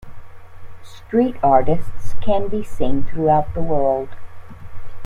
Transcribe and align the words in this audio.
Street 0.81 1.35
artists 1.43 2.15
can 2.21 2.47
be 2.47 2.63
seen 2.63 3.03
throughout 3.03 3.53
the 3.53 3.61
world. 3.61 4.09